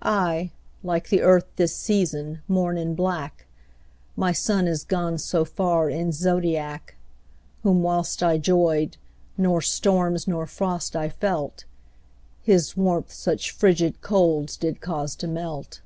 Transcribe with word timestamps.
I, 0.00 0.50
like 0.82 1.10
the 1.10 1.20
Earth 1.20 1.44
this 1.56 1.76
season, 1.76 2.40
mourn 2.48 2.78
in 2.78 2.94
black, 2.94 3.44
My 4.16 4.32
Sun 4.32 4.66
is 4.66 4.82
gone 4.82 5.18
so 5.18 5.44
far 5.44 5.90
in's 5.90 6.16
zodiac, 6.16 6.96
Whom 7.64 7.82
whilst 7.82 8.22
I 8.22 8.38
'joyed, 8.38 8.96
nor 9.36 9.60
storms, 9.60 10.26
nor 10.26 10.46
frost 10.46 10.96
I 10.96 11.10
felt, 11.10 11.66
His 12.40 12.78
warmth 12.78 13.12
such 13.12 13.54
fridged 13.54 14.00
colds 14.00 14.56
did 14.56 14.80
cause 14.80 15.14
to 15.16 15.26
melt. 15.28 15.82